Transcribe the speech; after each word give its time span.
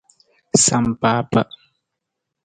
Sampaapa. 0.65 1.41